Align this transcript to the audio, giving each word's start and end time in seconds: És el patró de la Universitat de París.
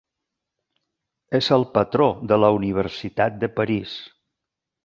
És 1.41 1.51
el 1.57 1.67
patró 1.75 2.09
de 2.31 2.41
la 2.45 2.51
Universitat 2.61 3.41
de 3.45 3.55
París. 3.61 3.97